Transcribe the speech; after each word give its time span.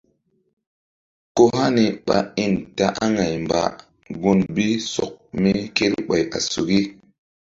Ko 1.35 1.43
hani 1.55 1.85
ɓa 2.05 2.17
in 2.43 2.53
ta 2.77 2.85
aŋay 3.03 3.33
mba 3.45 3.59
gun 4.21 4.39
bi 4.55 4.65
sɔk 4.93 5.13
mi 5.41 5.51
kerɓay 5.77 6.23
a 6.37 6.39
suki. 6.51 6.79